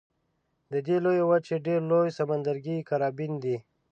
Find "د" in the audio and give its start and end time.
0.71-0.73